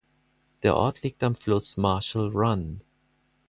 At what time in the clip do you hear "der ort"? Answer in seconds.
0.63-1.03